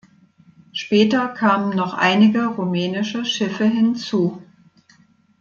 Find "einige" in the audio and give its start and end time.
1.93-2.47